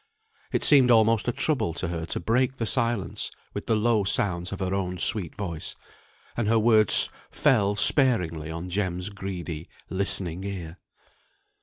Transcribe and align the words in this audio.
It 0.51 0.63
seemed 0.63 0.89
almost 0.89 1.27
a 1.27 1.31
trouble 1.31 1.75
to 1.75 1.89
her 1.89 2.07
to 2.07 2.19
break 2.19 2.57
the 2.57 2.65
silence 2.65 3.29
with 3.53 3.67
the 3.67 3.75
low 3.75 4.03
sounds 4.03 4.51
of 4.51 4.57
her 4.59 4.73
own 4.73 4.97
sweet 4.97 5.35
voice, 5.35 5.75
and 6.35 6.47
her 6.47 6.57
words 6.57 7.09
fell 7.29 7.75
sparingly 7.75 8.49
on 8.49 8.67
Jem's 8.67 9.09
greedy, 9.11 9.67
listening 9.91 10.43
ear. 10.43 10.77